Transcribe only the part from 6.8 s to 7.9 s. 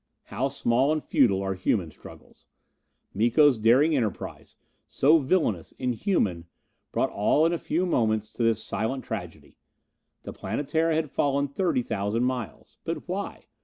brought all in a few